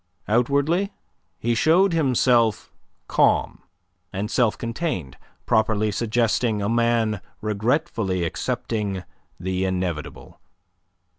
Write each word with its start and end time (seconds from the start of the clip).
Outwardly 0.27 0.91
he 1.37 1.53
showed 1.53 1.93
himself 1.93 2.73
calm 3.07 3.61
and 4.11 4.31
self 4.31 4.57
contained, 4.57 5.15
properly 5.45 5.91
suggesting 5.91 6.59
a 6.59 6.67
man 6.67 7.21
regretfully 7.39 8.23
accepting 8.23 9.03
the 9.39 9.63
inevitable. 9.63 10.41